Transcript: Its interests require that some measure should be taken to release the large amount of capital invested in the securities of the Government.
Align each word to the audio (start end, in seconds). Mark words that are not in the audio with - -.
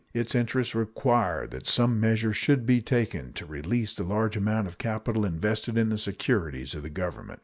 Its 0.15 0.33
interests 0.33 0.73
require 0.73 1.45
that 1.45 1.67
some 1.67 1.99
measure 1.99 2.33
should 2.33 2.65
be 2.65 2.81
taken 2.81 3.31
to 3.33 3.45
release 3.45 3.93
the 3.93 4.03
large 4.03 4.35
amount 4.35 4.65
of 4.67 4.79
capital 4.79 5.23
invested 5.23 5.77
in 5.77 5.89
the 5.89 5.95
securities 5.99 6.73
of 6.73 6.81
the 6.81 6.89
Government. 6.89 7.39